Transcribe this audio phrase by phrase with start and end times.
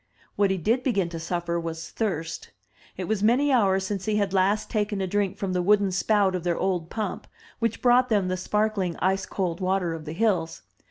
[0.35, 2.49] What he did begin to suffer was thirst.
[2.97, 6.33] It was many hours since he had last taken a drink from the wooden spout
[6.33, 7.27] of their old pump,
[7.59, 10.63] which brought them the sparkling, ice cold water of the hills.